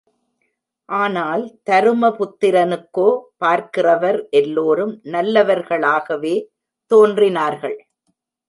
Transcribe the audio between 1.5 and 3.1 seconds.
தருமபுத்திரனுக்கோ